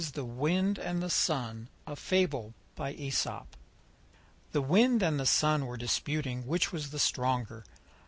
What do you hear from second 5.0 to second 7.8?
and the Sun were disputing which was the stronger.